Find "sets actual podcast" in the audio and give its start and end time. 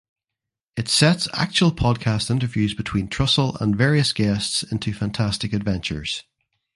0.89-2.31